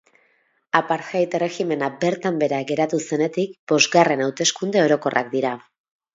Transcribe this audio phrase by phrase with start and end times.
[0.77, 5.55] Apartheid erregimena bertan behera geratu zenetik bosgarren hauteskunde orokorrak dira.